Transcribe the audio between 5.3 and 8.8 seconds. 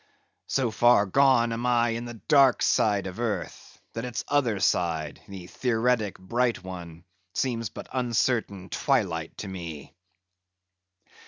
theoretic bright one, seems but uncertain